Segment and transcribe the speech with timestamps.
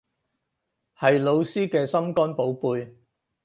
[0.97, 2.95] 係老師嘅心肝寶貝